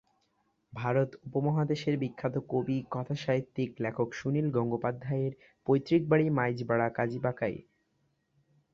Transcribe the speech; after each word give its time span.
ভারত 0.73 1.09
উপমহাদেশের 1.23 1.95
বিখ্যাত 1.97 2.35
কবি, 2.49 2.77
কথা 2.91 3.15
সাহিত্যিক, 3.15 3.69
লেখক 3.79 4.07
সুনীল 4.13 4.47
গঙ্গোপাধ্যায়ের 4.51 5.33
পৈত্রিকবাড়ী, 5.67 6.25
মাইজপাড়া, 6.29 6.87
কাজীবাকাই। 6.89 7.55